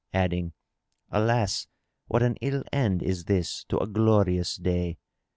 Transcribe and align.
adding, 0.15 0.51
"Alas, 1.11 1.67
what 2.07 2.23
an 2.23 2.35
ill 2.41 2.63
end 2.73 3.03
is 3.03 3.25
this 3.25 3.65
to 3.65 3.77
a 3.77 3.85
glorious 3.85 4.55
day!" 4.55 4.97